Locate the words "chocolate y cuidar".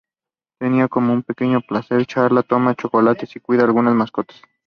2.75-3.67